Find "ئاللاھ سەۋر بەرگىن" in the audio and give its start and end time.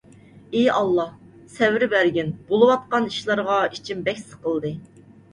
0.75-2.31